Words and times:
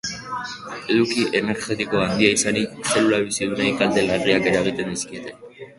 Eduki 0.93 1.25
energetiko 1.41 2.01
handia 2.05 2.33
izanik, 2.39 2.75
zelula 2.95 3.21
bizidunei 3.29 3.73
kalte 3.85 4.09
larriak 4.11 4.53
eragiten 4.55 4.93
dizkiete. 4.97 5.41